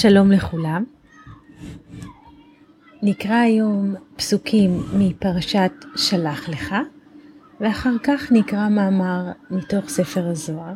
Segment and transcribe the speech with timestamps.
[0.00, 0.84] שלום לכולם.
[3.02, 6.74] נקרא היום פסוקים מפרשת שלח לך,
[7.60, 10.74] ואחר כך נקרא מאמר מתוך ספר הזוהר,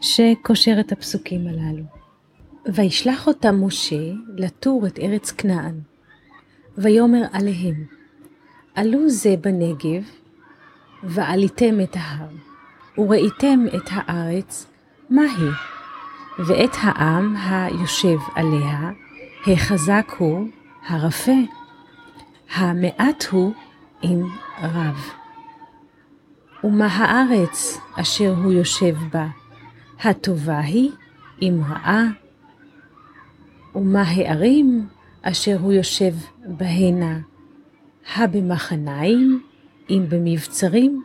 [0.00, 1.84] שקושר את הפסוקים הללו.
[2.66, 5.80] וישלח אותם משה לתור את ארץ כנען,
[6.78, 7.84] ויאמר עליהם,
[8.74, 10.04] עלו זה בנגב,
[11.02, 12.28] ועליתם את ההר,
[12.98, 14.66] וראיתם את הארץ,
[15.10, 15.75] מה היא?
[16.38, 18.90] ואת העם היושב עליה,
[19.46, 20.48] החזק הוא,
[20.86, 21.32] הרפה,
[22.54, 23.52] המעט הוא
[24.02, 24.22] עם
[24.62, 25.10] רב.
[26.64, 29.26] ומה הארץ אשר הוא יושב בה,
[30.00, 30.90] הטובה היא
[31.40, 32.04] עם רעה,
[33.74, 34.86] ומה הערים
[35.22, 36.14] אשר הוא יושב
[36.46, 37.18] בהנה,
[38.16, 39.42] הבמחניים
[39.90, 41.02] אם במבצרים,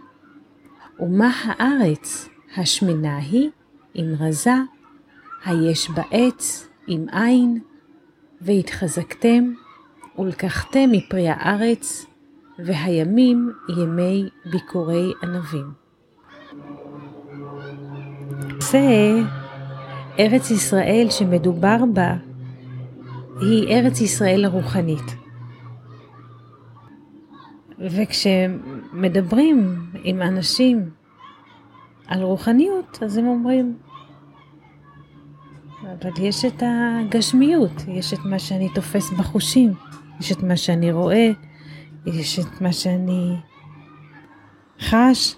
[1.00, 3.50] ומה הארץ השמנה היא
[3.96, 4.56] אם רזה,
[5.46, 7.60] היש בה עץ עם עין,
[8.42, 9.54] והתחזקתם,
[10.20, 12.06] ולקחתם מפרי הארץ,
[12.60, 15.72] והימים ימי ביקורי ענבים.
[18.60, 18.80] זה
[20.20, 22.14] ארץ ישראל שמדובר בה,
[23.42, 25.16] היא ארץ ישראל הרוחנית.
[27.80, 30.90] וכשמדברים עם אנשים
[32.08, 33.78] על רוחניות, אז הם אומרים,
[36.00, 39.74] אבל יש את הגשמיות, יש את מה שאני תופס בחושים,
[40.20, 41.30] יש את מה שאני רואה,
[42.06, 43.36] יש את מה שאני
[44.80, 45.36] חש.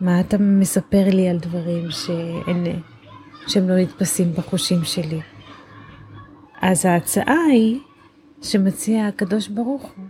[0.00, 2.82] מה אתה מספר לי על דברים שאין,
[3.46, 5.20] שהם לא נתפסים בחושים שלי?
[6.60, 7.80] אז ההצעה היא
[8.42, 10.04] שמציע הקדוש ברוך הוא,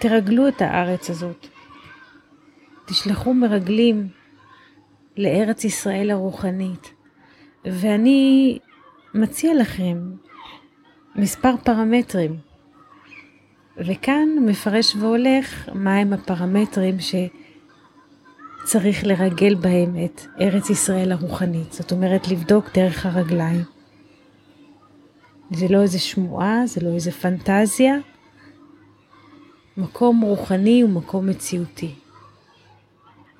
[0.00, 1.46] תרגלו את הארץ הזאת,
[2.84, 4.08] תשלחו מרגלים
[5.16, 6.94] לארץ ישראל הרוחנית.
[7.64, 8.58] ואני
[9.14, 10.12] מציע לכם
[11.16, 12.36] מספר פרמטרים,
[13.76, 16.96] וכאן מפרש והולך מהם הפרמטרים
[18.64, 23.62] שצריך לרגל בהם את ארץ ישראל הרוחנית, זאת אומרת לבדוק דרך הרגליים.
[25.50, 27.94] זה לא איזה שמועה, זה לא איזה פנטזיה,
[29.76, 31.94] מקום רוחני ומקום מציאותי.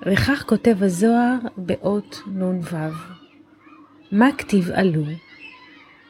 [0.06, 2.76] וכך כותב הזוהר באות נ"ו.
[4.14, 5.04] מה כתיב עלו?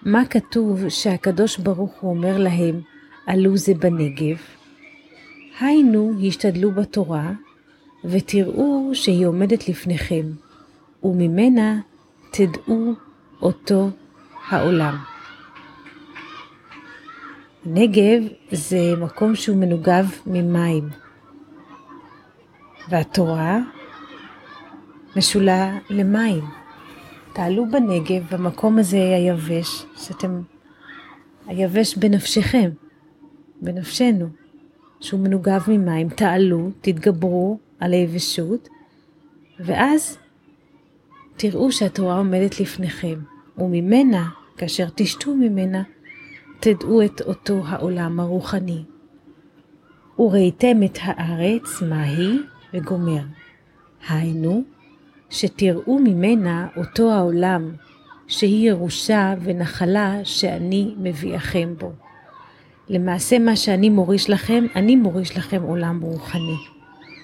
[0.02, 2.80] מה כתוב שהקדוש ברוך הוא אומר להם,
[3.26, 4.36] עלו זה בנגב?
[5.60, 7.32] היינו, השתדלו בתורה,
[8.04, 10.26] ותראו שהיא עומדת לפניכם,
[11.02, 11.80] וממנה
[12.30, 12.94] תדעו
[13.42, 13.90] אותו
[14.48, 14.96] העולם.
[17.66, 18.22] נגב
[18.52, 20.88] זה מקום שהוא מנוגב ממים,
[22.88, 23.58] והתורה
[25.16, 26.63] משולה למים.
[27.34, 30.40] תעלו בנגב, במקום הזה היבש, שאתם,
[31.46, 32.70] היבש בנפשכם,
[33.62, 34.26] בנפשנו,
[35.00, 38.68] שהוא מנוגב ממים, תעלו, תתגברו על היבשות,
[39.60, 40.18] ואז
[41.36, 43.18] תראו שהתורה עומדת לפניכם,
[43.58, 45.82] וממנה, כאשר תשתו ממנה,
[46.60, 48.84] תדעו את אותו העולם הרוחני.
[50.18, 52.40] וראיתם את הארץ, מה היא,
[52.74, 53.22] וגומר.
[54.08, 54.64] היינו,
[55.34, 57.70] שתראו ממנה אותו העולם,
[58.26, 61.92] שהיא ירושה ונחלה שאני מביאכם בו.
[62.88, 66.56] למעשה מה שאני מוריש לכם, אני מוריש לכם עולם רוחני.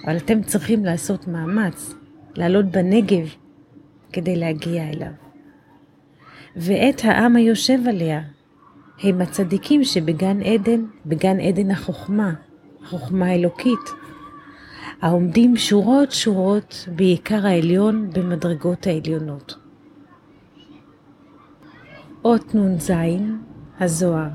[0.04, 1.94] אבל אתם צריכים לעשות מאמץ,
[2.36, 3.34] לעלות בנגב
[4.12, 5.12] כדי להגיע אליו.
[6.56, 8.20] ואת העם היושב עליה,
[9.02, 12.32] הם הצדיקים שבגן עדן, בגן עדן החוכמה,
[12.82, 13.99] החוכמה האלוקית,
[15.00, 19.58] העומדים שורות שורות בעיקר העליון במדרגות העליונות.
[22.24, 22.90] אות נ"ז,
[23.80, 24.30] הזוהר.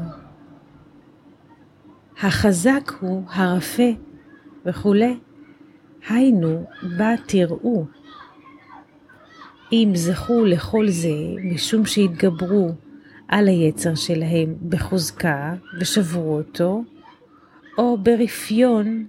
[2.22, 3.92] החזק הוא הרפה
[4.66, 5.18] וכולי,
[6.10, 6.66] היינו,
[6.98, 7.86] בה תראו.
[9.72, 11.10] אם זכו לכל זה
[11.44, 12.72] משום שהתגברו
[13.28, 16.84] על היצר שלהם בחוזקה ושברו אותו,
[17.78, 19.06] או ברפיון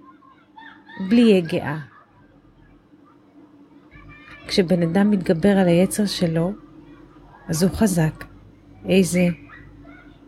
[1.00, 1.78] בלי יגעה.
[4.46, 6.52] כשבן אדם מתגבר על היצר שלו,
[7.48, 8.24] אז הוא חזק.
[8.88, 9.28] איזה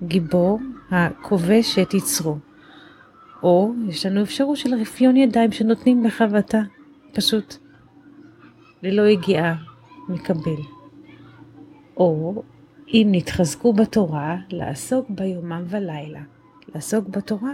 [0.03, 0.61] גיבור
[0.91, 2.39] הכובש את יצרו.
[3.43, 6.59] או יש לנו אפשרות של רפיון ידיים שנותנים לך ואתה
[7.15, 7.55] פשוט
[8.83, 9.55] ללא יגיעה
[10.09, 10.63] מקבל.
[11.97, 12.43] או
[12.89, 16.21] אם נתחזקו בתורה, לעסוק ביומם ולילה.
[16.75, 17.53] לעסוק בתורה,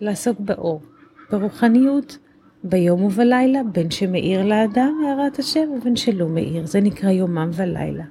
[0.00, 0.82] לעסוק באור.
[1.30, 2.18] ברוחניות,
[2.64, 8.04] ביום ובלילה, בין שמאיר לאדם הערת השם ובין שלא מאיר, זה נקרא יומם ולילה.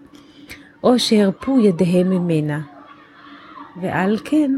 [0.83, 2.61] או שהרפו ידיהם ממנה.
[3.81, 4.51] ועל כן,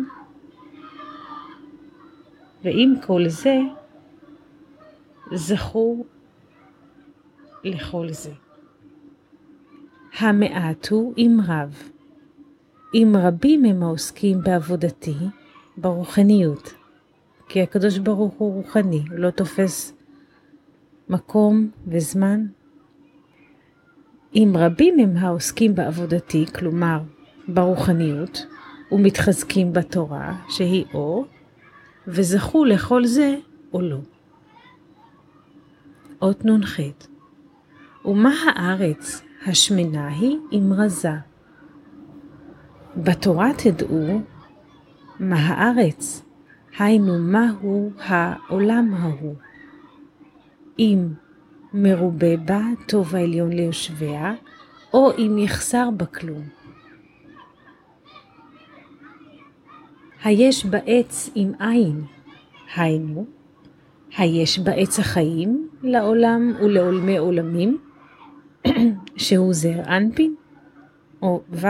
[2.64, 3.60] ועם כל זה,
[5.34, 6.06] זכו
[7.64, 8.32] לכל זה.
[10.20, 11.90] המעט הוא עם רב.
[12.94, 15.16] אם רבים הם העוסקים בעבודתי,
[15.78, 16.74] ברוחניות,
[17.48, 19.94] כי הקדוש ברוך הוא רוחני, הוא לא תופס
[21.10, 22.46] מקום וזמן.
[24.36, 27.00] אם רבים הם העוסקים בעבודתי, כלומר
[27.48, 28.46] ברוחניות,
[28.92, 31.26] ומתחזקים בתורה, שהיא אור,
[32.08, 33.38] וזכו לכל זה
[33.74, 34.00] או לא.
[36.22, 36.80] אות נ"ח
[38.06, 41.14] ומה הארץ השמנה היא אם רזה.
[42.98, 44.22] בתורה תדעו
[45.20, 46.24] מה הארץ,
[46.78, 49.36] היינו מהו העולם ההוא.
[50.80, 51.08] אם
[51.74, 54.34] מרובה בה טוב העליון ליושביה,
[54.94, 56.44] או אם יחסר בה כלום.
[60.24, 62.04] היש בעץ עם עין,
[62.76, 63.26] היינו,
[64.18, 67.78] היש בעץ החיים לעולם ולעולמי עולמים,
[69.18, 70.36] שהוא זר אנפין,
[71.22, 71.68] או ו'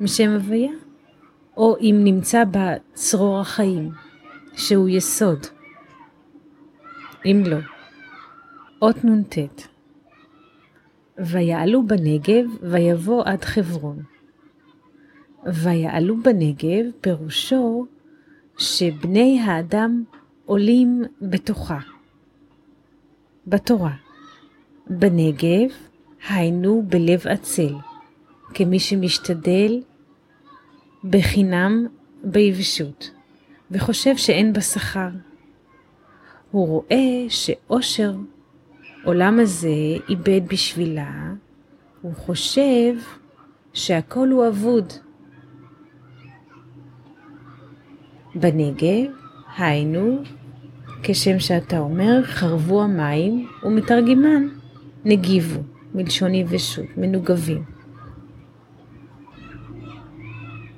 [0.00, 0.72] משם הוויה,
[1.56, 3.90] או אם נמצא בה צרור החיים,
[4.56, 5.46] שהוא יסוד.
[7.26, 7.58] אם לא,
[8.82, 9.38] אות נ"ט
[11.18, 14.02] ויעלו בנגב ויבוא עד חברון.
[15.46, 17.86] ויעלו בנגב פירושו
[18.58, 20.04] שבני האדם
[20.44, 21.78] עולים בתוכה.
[23.46, 23.94] בתורה.
[24.86, 25.70] בנגב,
[26.28, 27.74] היינו בלב עצל,
[28.54, 29.80] כמי שמשתדל
[31.10, 31.86] בחינם
[32.24, 33.10] ביבשות,
[33.70, 35.08] וחושב שאין בה שכר.
[36.50, 38.12] הוא רואה שאושר
[39.04, 39.68] עולם הזה
[40.08, 41.32] איבד בשבילה,
[42.02, 42.94] הוא חושב
[43.72, 44.92] שהכל הוא אבוד.
[48.34, 49.12] בנגב,
[49.56, 50.22] היינו,
[51.02, 54.48] כשם שאתה אומר, חרבו המים, ומתרגמן,
[55.04, 55.60] נגיבו,
[55.94, 57.73] מלשון יבשות, מנוגבים.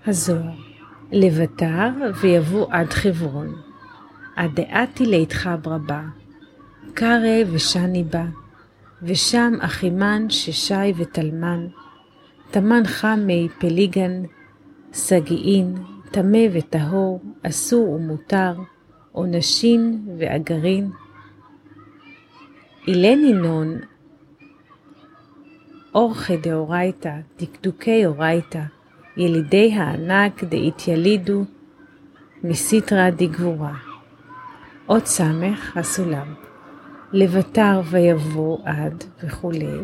[0.06, 0.50] הזוהר,
[1.12, 3.54] לבטר ויבוא עד חברון,
[4.36, 6.02] עד דעתי ליתך ברבה,
[6.94, 8.24] קרא ושני בה,
[9.02, 11.66] ושם אחימן ששי ותלמן,
[12.50, 14.22] תמן חמי פליגן,
[14.92, 15.74] סגיעין,
[16.10, 18.54] טמא וטהור, אסור ומותר,
[19.12, 20.90] עונשין ואגרין.
[22.86, 23.78] אילן ינון,
[25.94, 28.62] אורכי דאורייתא, דקדוקי אורייתא,
[29.16, 31.44] ילידי הענק דאיתילידו,
[32.44, 33.74] מסיתרא דגבורה.
[34.88, 36.34] אות סמך הסולם.
[37.12, 39.76] לבטר ויבוא עד וכולי,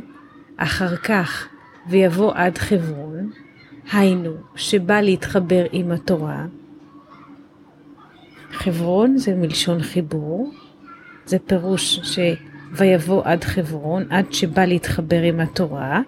[0.57, 1.49] אחר כך
[1.89, 3.31] ויבוא עד חברון,
[3.93, 6.47] היינו, שבא להתחבר עם התורה.
[8.53, 10.53] חברון זה מלשון חיבור,
[11.27, 16.01] זה פירוש שויבוא עד חברון, עד שבא להתחבר עם התורה,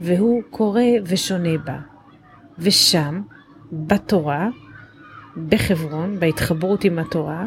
[0.00, 1.78] והוא קורא ושונה בה.
[2.60, 3.22] ושם,
[3.72, 4.48] בתורה,
[5.48, 7.44] בחברון, בהתחברות עם התורה,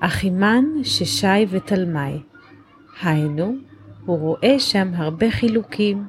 [0.00, 2.22] אחימן, ששי ותלמי.
[3.02, 3.54] היינו,
[4.06, 6.04] הוא רואה שם הרבה חילוקים.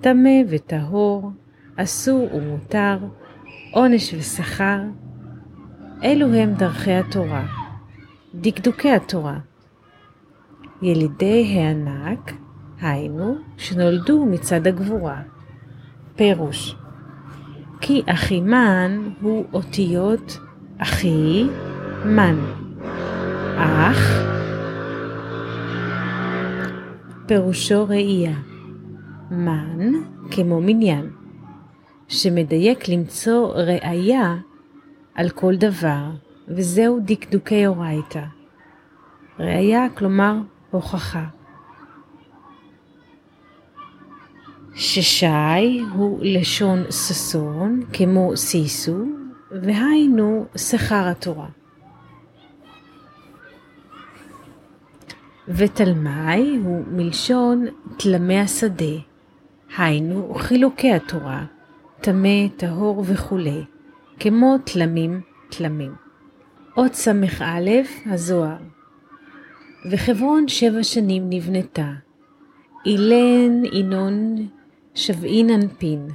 [0.00, 1.30] טמא וטהור,
[1.76, 2.98] אסור ומותר,
[3.72, 4.80] עונש ושכר.
[6.04, 7.46] אלו הם דרכי התורה,
[8.34, 9.38] דקדוקי התורה.
[10.82, 12.32] ילידי הענק,
[12.80, 15.22] היינו, שנולדו מצד הגבורה.
[16.16, 16.76] פירוש
[17.86, 20.38] כי אחימן הוא אותיות
[20.78, 21.44] אחי
[22.04, 22.38] מן.
[23.56, 23.98] אח
[27.26, 28.36] פירושו ראייה.
[29.30, 29.92] מן
[30.30, 31.10] כמו מניין.
[32.08, 34.36] שמדייק למצוא ראייה
[35.14, 36.10] על כל דבר,
[36.48, 38.24] וזהו דקדוקי אורייתא.
[39.38, 40.36] ראייה כלומר
[40.70, 41.24] הוכחה.
[44.74, 49.04] ששי הוא לשון ששון, כמו סיסו,
[49.62, 51.48] והיינו שכר התורה.
[55.48, 57.66] ותלמי הוא מלשון
[57.96, 58.94] תלמי השדה,
[59.76, 61.44] היינו חילוקי התורה,
[62.00, 63.64] טמא, טהור וכולי,
[64.20, 65.94] כמו תלמים תלמים.
[66.74, 67.12] עוד ס"א
[68.06, 68.56] הזוהר
[69.90, 71.92] וחברון שבע שנים נבנתה.
[72.86, 74.36] אילן ינון
[74.94, 76.08] שבעין אנפין,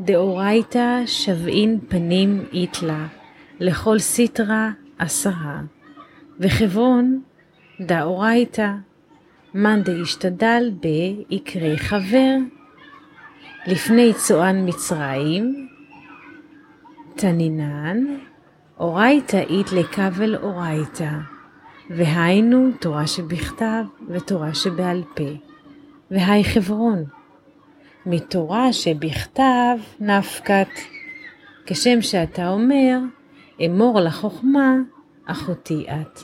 [0.00, 3.06] דאורייתא שבעין פנים איתלה,
[3.60, 4.68] לכל סיטרא
[4.98, 5.60] עשרה.
[6.40, 7.22] וחברון
[7.80, 8.72] דאורייתא,
[9.54, 10.86] מאן דאשתדל ב
[11.30, 12.36] יקרה חבר.
[13.66, 15.68] לפני צוען מצרים,
[17.16, 18.04] תנינן,
[18.78, 21.10] אורייתא אית לקבל אורייתא,
[21.90, 25.30] והיינו תורה שבכתב ותורה שבעל פה,
[26.10, 27.04] והי חברון,
[28.06, 30.68] מתורה שבכתב נפקת,
[31.66, 32.98] כשם שאתה אומר,
[33.66, 34.74] אמור לחוכמה,
[35.26, 36.20] אחותי את.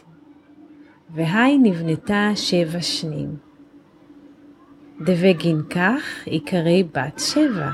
[1.11, 3.37] והי נבנתה שבע שנים.
[5.01, 7.71] דבגין כך עיקרי בת שבע.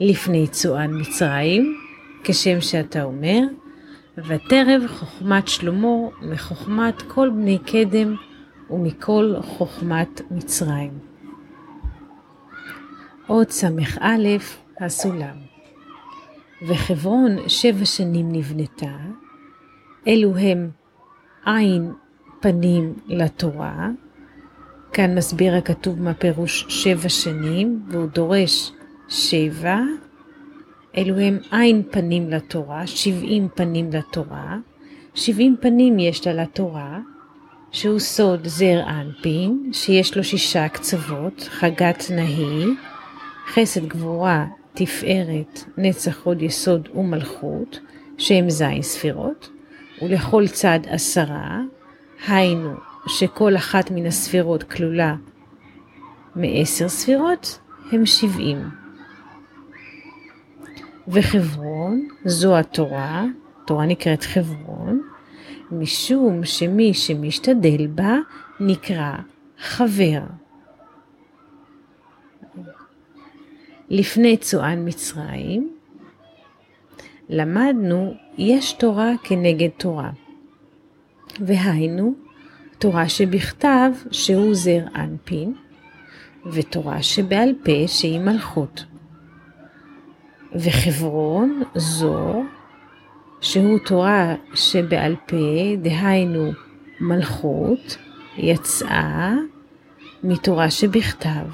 [0.00, 1.76] לפני צוען מצרים,
[2.24, 3.40] כשם שאתה אומר,
[4.18, 8.14] ותרב חוכמת שלמה מחוכמת כל בני קדם
[8.70, 11.09] ומכל חוכמת מצרים.
[13.30, 14.36] עוד ס"א
[14.80, 15.36] הסולם.
[16.68, 18.96] וחברון שבע שנים נבנתה,
[20.08, 20.70] אלו הם
[21.44, 21.92] עין
[22.40, 23.88] פנים לתורה,
[24.92, 28.72] כאן מסביר הכתוב מה פירוש שבע שנים, והוא דורש
[29.08, 29.78] שבע,
[30.96, 34.56] אלו הם עין פנים לתורה, שבעים פנים לתורה,
[35.14, 36.98] שבעים פנים יש לה לתורה,
[37.70, 42.64] שהוא סוד זר אנפין, שיש לו שישה קצוות, חגת נהי,
[43.54, 47.80] חסד גבורה, תפארת, נצח הוד יסוד ומלכות,
[48.18, 49.50] שהם זין ספירות,
[50.02, 51.60] ולכל צד עשרה,
[52.28, 52.74] היינו
[53.06, 55.14] שכל אחת מן הספירות כלולה
[56.36, 57.58] מעשר ספירות,
[57.92, 58.70] הם שבעים.
[61.08, 63.24] וחברון, זו התורה,
[63.66, 65.02] תורה נקראת חברון,
[65.72, 68.16] משום שמי שמשתדל בה
[68.60, 69.12] נקרא
[69.58, 70.20] חבר.
[73.90, 75.76] לפני צוען מצרים,
[77.28, 80.10] למדנו יש תורה כנגד תורה.
[81.40, 82.14] והיינו,
[82.78, 85.54] תורה שבכתב שהוא זר אנפין,
[86.52, 88.84] ותורה שבעל פה שהיא מלכות.
[90.52, 92.42] וחברון זו,
[93.40, 96.50] שהוא תורה שבעל פה, דהיינו
[97.00, 97.96] מלכות,
[98.36, 99.34] יצאה
[100.22, 101.46] מתורה שבכתב,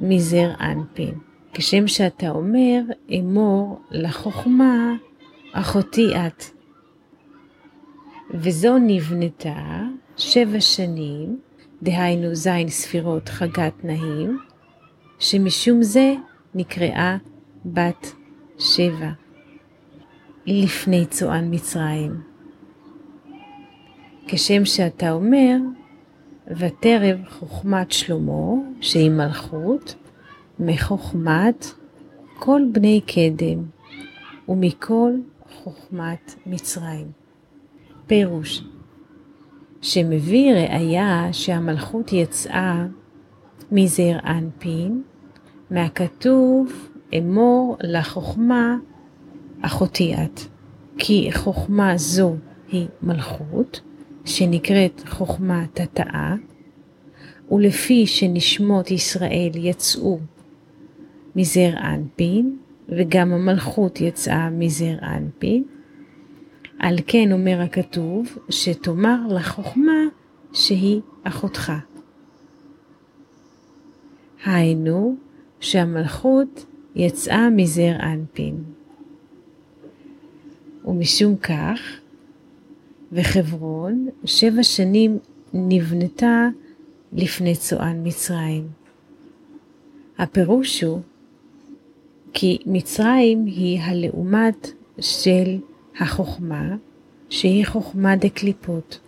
[0.00, 1.31] מזר אנפין.
[1.54, 2.80] כשם שאתה אומר,
[3.18, 4.94] אמור לחוכמה,
[5.52, 6.44] אחותי את.
[8.30, 9.82] וזו נבנתה
[10.16, 11.38] שבע שנים,
[11.82, 14.38] דהיינו זין ספירות חגת נהים,
[15.18, 16.14] שמשום זה
[16.54, 17.16] נקראה
[17.64, 18.12] בת
[18.58, 19.10] שבע,
[20.46, 22.20] לפני צוען מצרים.
[24.26, 25.56] כשם שאתה אומר,
[26.46, 29.94] ותרב חוכמת שלמה, שהיא מלכות,
[30.64, 31.66] מחוכמת
[32.38, 33.64] כל בני קדם
[34.48, 35.12] ומכל
[35.52, 37.06] חוכמת מצרים.
[38.06, 38.64] פירוש
[39.82, 42.86] שמביא ראיה שהמלכות יצאה
[43.72, 45.02] מזר אנפין,
[45.70, 46.88] מהכתוב
[47.18, 48.76] אמור לחוכמה
[49.62, 50.40] אחותי את,
[50.98, 52.34] כי חוכמה זו
[52.68, 53.80] היא מלכות,
[54.24, 56.34] שנקראת חוכמה תתאה,
[57.50, 60.18] ולפי שנשמות ישראל יצאו
[61.36, 62.56] מזר אנפין,
[62.88, 65.64] וגם המלכות יצאה מזר אנפין.
[66.78, 70.02] על כן אומר הכתוב, שתאמר לחוכמה
[70.52, 71.72] שהיא אחותך.
[74.44, 75.16] היינו,
[75.60, 78.64] שהמלכות יצאה מזר אנפין.
[80.84, 81.80] ומשום כך,
[83.12, 85.18] וחברון שבע שנים
[85.52, 86.48] נבנתה
[87.12, 88.68] לפני צוען מצרים.
[90.18, 91.00] הפירוש הוא
[92.32, 94.70] כי מצרים היא הלעומת
[95.00, 95.58] של
[96.00, 96.76] החוכמה,
[97.28, 98.98] שהיא חוכמה דקליפות.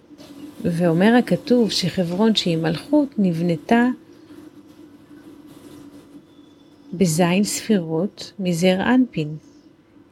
[0.62, 3.88] ואומר הכתוב שחברון שהיא מלכות נבנתה
[6.92, 9.36] בזין ספירות מזר אנפין,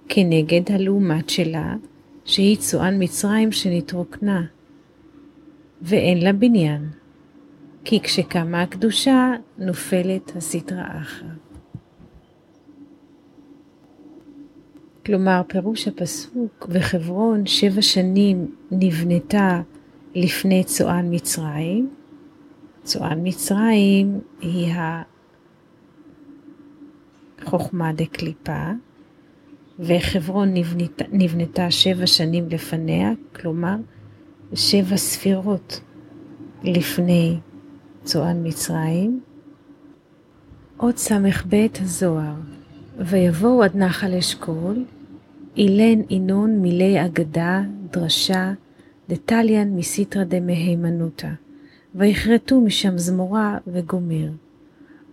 [0.08, 1.76] כנגד הלעומת שלה,
[2.24, 4.42] שהיא צוען מצרים שנתרוקנה,
[5.82, 6.88] ואין לה בניין,
[7.84, 11.51] כי כשקמה הקדושה נופלת הסטרא אחרא.
[15.06, 19.62] כלומר, פירוש הפסוק, וחברון שבע שנים נבנתה
[20.14, 21.90] לפני צוען מצרים.
[22.82, 24.74] צוען מצרים היא
[27.42, 28.70] החוכמה דקליפה,
[29.78, 33.76] וחברון נבנתה, נבנתה שבע שנים לפניה, כלומר,
[34.54, 35.80] שבע ספירות
[36.62, 37.38] לפני
[38.04, 39.20] צוען מצרים.
[40.76, 42.34] עוד ס"ב הזוהר
[43.06, 44.84] ויבואו עד נחל אשכול,
[45.56, 48.52] אילן אינון מילי אגדה, דרשה,
[49.08, 51.28] דתליין מסיתרא דמהימנותא,
[51.94, 54.28] ויכרתו משם זמורה וגומר.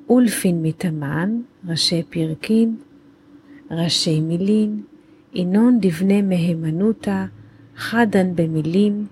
[0.09, 2.75] אולפין מתאמן, ראשי פרקין,
[3.71, 4.81] ראשי מילין,
[5.35, 7.25] אינון דבני מהימנותא,
[7.75, 9.05] חדן במילין,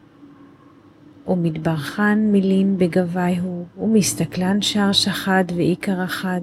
[1.27, 6.41] ומתברכן מילין בגביהו, ומסתכלן שער שחד ועיקר אחד,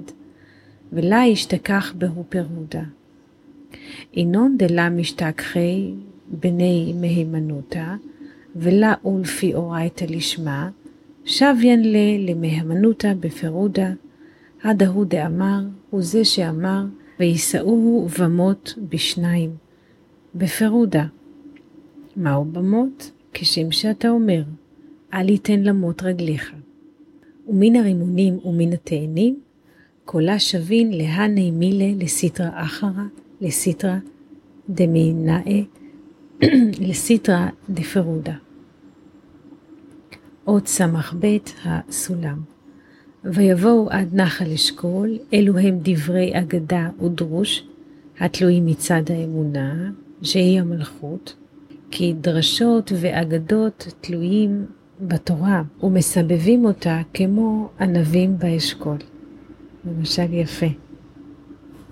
[0.95, 2.83] ולה ישתכח בהו פירודה.
[4.13, 5.93] אינון דלה משתכחי
[6.27, 7.85] בני מהימנותא,
[8.55, 10.69] ולה ולפי אורייתא לשמה,
[11.25, 13.91] שוויין לה למהימנותא בפירודה,
[14.63, 15.59] עד ההוא דאמר,
[15.89, 16.85] הוא זה שאמר,
[17.19, 19.55] ויישאוהו במות בשניים,
[20.35, 21.05] בפירודה.
[22.15, 23.11] מהו במות?
[23.33, 24.43] כשם שאתה אומר,
[25.13, 26.51] אל יתן למות רגליך.
[27.47, 29.39] ומן הרימונים ומן התאנים,
[30.05, 33.03] קולה שבין להני מילה לסיטרא אחרא,
[33.41, 33.95] לסיטרא
[34.69, 35.65] דמינאי,
[36.87, 38.33] לסיטרא דפירודה.
[40.47, 42.41] אות ס"ב הסולם.
[43.23, 47.67] ויבואו עד נחל אשכול, אלו הם דברי אגדה ודרוש,
[48.19, 51.35] התלויים מצד האמונה, שהיא המלכות,
[51.91, 54.65] כי דרשות ואגדות תלויים
[55.01, 58.97] בתורה ומסבבים אותה כמו ענבים באשכול.
[59.85, 60.65] למשל יפה.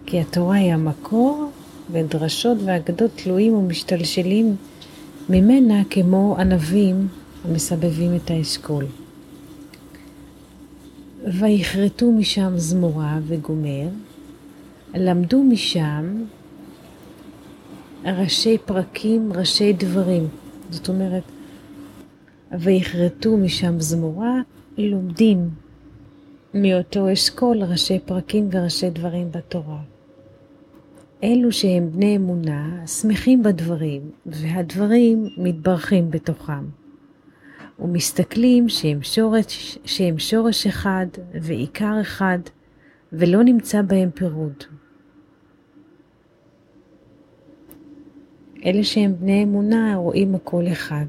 [0.06, 1.50] כי התורה היא המקור,
[1.92, 4.56] ודרשות ואגדות תלויים ומשתלשלים
[5.30, 7.08] ממנה כמו ענבים
[7.46, 8.86] המסבבים את האשכול.
[11.40, 13.88] ויכרתו משם זמורה וגומר,
[14.94, 16.24] למדו משם
[18.06, 20.28] ראשי פרקים, ראשי דברים.
[20.70, 21.24] זאת אומרת,
[22.52, 24.42] ויכרתו משם זמורה,
[24.78, 25.50] לומדים
[26.54, 29.82] מאותו אשכול ראשי פרקים וראשי דברים בתורה.
[31.24, 36.66] אלו שהם בני אמונה, שמחים בדברים, והדברים מתברכים בתוכם.
[37.80, 41.06] ומסתכלים שהם שורש, שהם שורש אחד
[41.42, 42.40] ועיקר אחד,
[43.14, 44.64] ולא נמצא בהם פירוד.
[48.66, 51.06] אלה שהם בני אמונה רואים הכל אחד.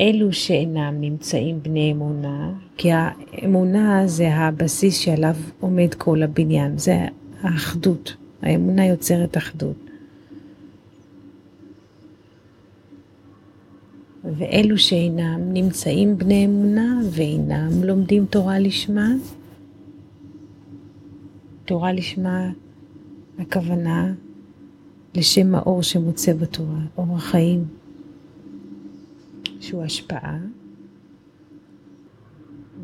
[0.00, 7.06] אלו שאינם נמצאים בני אמונה, כי האמונה זה הבסיס שעליו עומד כל הבניין, זה
[7.40, 8.16] האחדות.
[8.42, 9.76] האמונה יוצרת אחדות.
[14.24, 19.08] ואלו שאינם נמצאים בני אמונה ואינם לומדים תורה לשמה,
[21.64, 22.50] תורה לשמה
[23.38, 24.12] הכוונה
[25.14, 27.81] לשם האור שמוצא בתורה, אור החיים.
[29.62, 30.38] שהוא השפעה,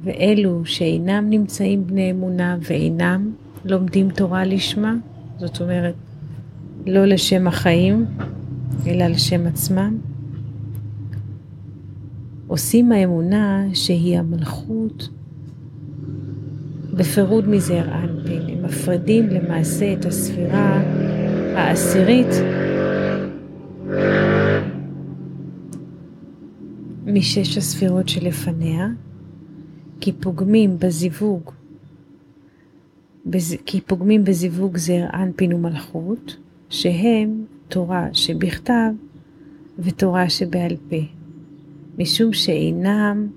[0.02, 3.32] ואלו שאינם נמצאים בני אמונה ואינם
[3.64, 4.94] לומדים תורה לשמה,
[5.38, 5.94] זאת אומרת,
[6.86, 8.04] לא לשם החיים,
[8.86, 9.98] אלא לשם עצמם,
[12.46, 15.08] עושים האמונה שהיא המלכות
[16.94, 18.42] בפירוד מזעיר אנפין.
[18.48, 20.82] הם מפרידים למעשה את הספירה
[21.54, 22.32] העשירית
[27.12, 28.88] משש הספירות שלפניה,
[30.00, 31.50] כי פוגמים בזיווג,
[33.26, 33.56] בז...
[33.66, 36.36] כי פוגמים בזיווג זר אנפין ומלכות,
[36.70, 38.90] שהם תורה שבכתב
[39.78, 40.96] ותורה שבעל פה,
[41.98, 43.28] משום שאינם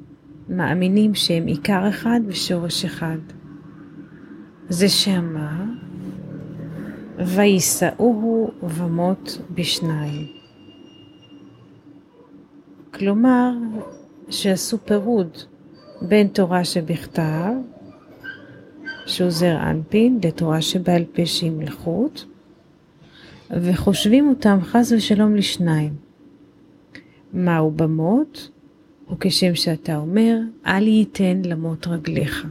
[0.49, 3.17] מאמינים שהם עיקר אחד ושורש אחד.
[4.69, 5.63] זה שאמר,
[7.17, 10.40] ויישאוהו במות בשניים.
[13.01, 13.51] כלומר
[14.29, 15.37] שעשו פירוד
[16.01, 17.51] בין תורה שבכתב,
[19.05, 22.25] שהוא זר אנפין, לתורה שבעל פה שהיא מלכות,
[23.51, 25.93] וחושבים אותם חס ושלום לשניים.
[27.33, 28.49] מהו במות?
[29.11, 32.47] וכשם שאתה אומר, אל ייתן למות רגליך.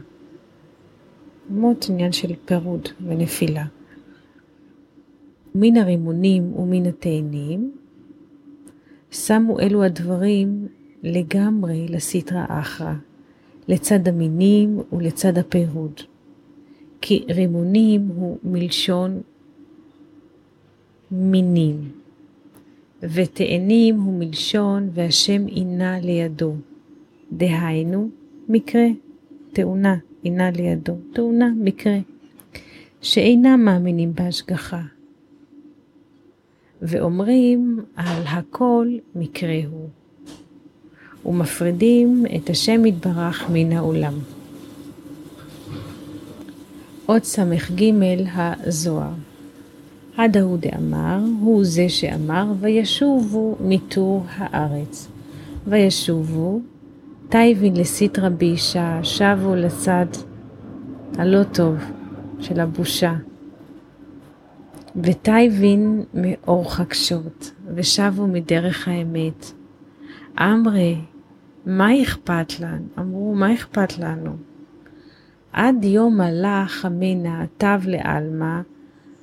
[1.50, 3.64] מות עניין של פירוד ונפילה.
[5.54, 7.72] מן הרימונים ומן התאנים,
[9.10, 10.66] שמו אלו הדברים
[11.02, 12.94] לגמרי לסטרא אחרא,
[13.68, 16.00] לצד המינים ולצד הפירוד.
[17.00, 19.20] כי רימונים הוא מלשון
[21.10, 21.90] מינים,
[23.02, 26.54] ותאנים הוא מלשון והשם אינה לידו.
[27.32, 28.08] דהיינו,
[28.48, 28.86] מקרה,
[29.52, 31.98] תאונה, אינה לידו, תאונה, מקרה,
[33.02, 34.82] שאינם מאמינים בהשגחה,
[36.82, 39.88] ואומרים על הכל מקרה הוא,
[41.26, 44.14] ומפרידים את השם יתברך מן העולם.
[47.06, 47.82] עוד ס"ג
[48.66, 49.12] הזוהר.
[50.16, 55.08] עד ההוא דאמר, הוא זה שאמר, וישובו מטור הארץ.
[55.66, 56.60] וישובו
[57.28, 60.06] טייבין לסיטרא באישה, שבו לצד
[61.18, 61.74] הלא טוב
[62.40, 63.14] של הבושה.
[64.96, 69.52] וטייבין מאור חקשות, ושבו מדרך האמת.
[70.40, 70.96] אמרי,
[71.66, 72.86] מה אכפת לנו?
[72.98, 74.36] אמרו, מה אכפת לנו?
[75.52, 78.60] עד יום הלך אמינה תב לעלמא,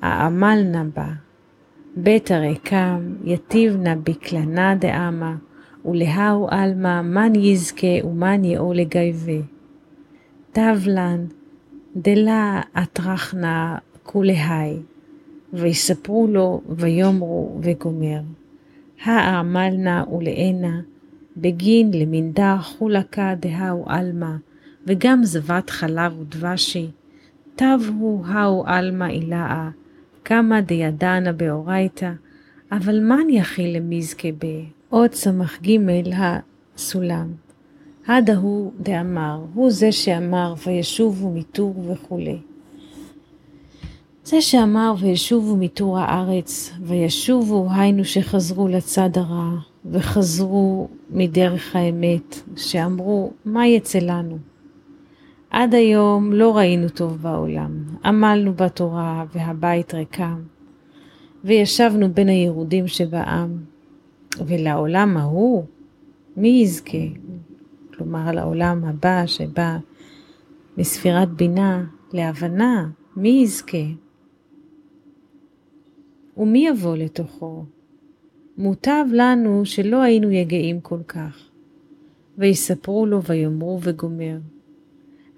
[0.01, 1.07] האמלנה בה.
[1.95, 5.35] בית הריקם, יתיבנה בקלנה דאמה,
[5.85, 9.41] ולהאו עלמא, מן יזכה ומן יאו לגייבה.
[10.51, 11.25] תבלן,
[11.95, 14.79] דלה אטרחנה כולהי,
[15.53, 18.19] ויספרו לו ויאמרו וגומר.
[19.03, 20.81] האמלנה ולענה,
[21.37, 24.31] בגין למנדר חולקה דהאו עלמא,
[24.87, 26.87] וגם זבת חלב ודבשי,
[27.55, 29.69] תב הוא האו עלמא אילאה,
[30.25, 32.11] כמה דידנה באורייתא,
[32.71, 34.45] אבל מן יכיל למזכה ב...
[34.89, 35.77] עוד סמך ג'
[36.75, 37.27] הסולם.
[38.07, 42.37] הדה הוא דאמר, הוא זה שאמר וישובו מטור וכולי.
[44.29, 49.51] זה שאמר וישובו מטור הארץ, וישובו היינו שחזרו לצד הרע,
[49.85, 54.37] וחזרו מדרך האמת, שאמרו, מה יצא לנו?
[55.49, 57.71] עד היום לא ראינו טוב בעולם,
[58.05, 60.41] עמלנו בתורה והבית ריקם,
[61.43, 63.57] וישבנו בין הירודים שבעם,
[64.47, 65.63] ולעולם ההוא,
[66.37, 67.07] מי יזכה?
[67.93, 69.77] כלומר, לעולם הבא שבא
[70.77, 72.87] מספירת בינה להבנה,
[73.17, 74.06] מי יזכה?
[76.37, 77.63] ומי יבוא לתוכו?
[78.57, 81.49] מוטב לנו שלא היינו יגעים כל כך.
[82.37, 84.37] ויספרו לו ויאמרו וגומר.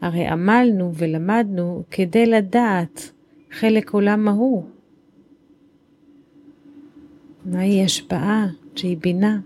[0.01, 3.11] הרי עמלנו ולמדנו כדי לדעת
[3.51, 4.63] חלק עולם ההוא.
[7.45, 9.39] מהי השפעה שהיא בינה?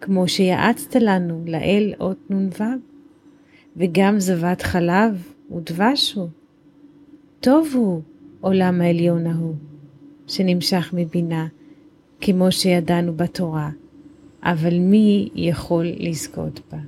[0.00, 2.64] כמו שיעצת לנו לאל אות נ"ו,
[3.76, 6.28] וגם זבת חלב ודבש הוא.
[7.40, 8.02] טוב הוא
[8.40, 9.54] עולם העליון ההוא,
[10.26, 11.46] שנמשך מבינה,
[12.20, 13.70] כמו שידענו בתורה,
[14.42, 16.78] אבל מי יכול לזכות בה?